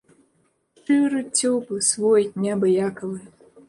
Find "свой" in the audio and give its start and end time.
1.91-2.29